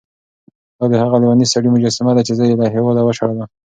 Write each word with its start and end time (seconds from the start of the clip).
دا 0.79 0.85
د 0.91 0.93
هغه 1.01 1.15
لېوني 1.21 1.45
سړي 1.53 1.69
مجسمه 1.75 2.11
ده 2.17 2.21
چې 2.27 2.33
زه 2.37 2.43
یې 2.49 2.55
له 2.61 2.65
هېواده 2.75 3.01
وشړلم. 3.03 3.47